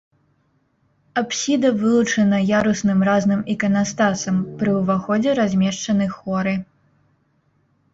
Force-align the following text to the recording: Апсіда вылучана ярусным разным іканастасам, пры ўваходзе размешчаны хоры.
Апсіда 1.21 1.69
вылучана 1.81 2.39
ярусным 2.61 2.99
разным 3.11 3.45
іканастасам, 3.57 4.43
пры 4.63 4.69
ўваходзе 4.83 5.41
размешчаны 5.45 6.05
хоры. 6.21 6.61